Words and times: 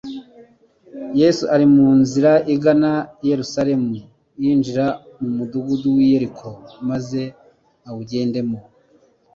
Yesu 1.19 1.43
ari 1.55 1.65
mu 1.75 1.87
nzira 2.01 2.31
igana 2.53 2.91
i 3.23 3.25
Yerusalemu 3.31 3.91
"yinjira 4.41 4.85
mu 5.21 5.29
mudugudu 5.37 5.87
w'i 5.95 6.05
Yeriko 6.11 6.47
maze 6.89 7.21
awugendamo". 7.89 8.59